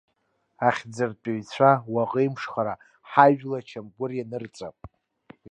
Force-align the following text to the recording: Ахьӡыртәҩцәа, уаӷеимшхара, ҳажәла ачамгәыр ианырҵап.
Ахьӡыртәҩцәа, 0.67 1.71
уаӷеимшхара, 1.93 2.73
ҳажәла 3.09 3.57
ачамгәыр 3.61 4.11
ианырҵап. 4.15 4.77